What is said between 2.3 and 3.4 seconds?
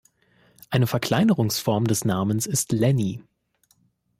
ist Lanny.